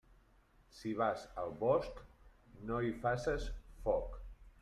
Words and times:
Si 0.77 0.93
vas 1.01 1.25
al 1.41 1.51
bosc, 1.59 2.01
no 2.71 2.81
hi 2.87 2.91
faces 3.05 3.45
foc. 3.87 4.19